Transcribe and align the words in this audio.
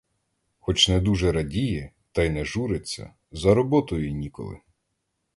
Хоч 0.59 0.89
не 0.89 0.99
дуже 0.99 1.31
радіє, 1.31 1.91
та 2.11 2.23
й 2.23 2.29
не 2.29 2.45
журиться: 2.45 3.13
за 3.31 3.53
роботою 3.53 4.11
ніколи. 4.11 4.59